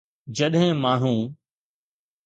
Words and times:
جڏهن 0.37 0.69
ماڻهو 0.83 1.13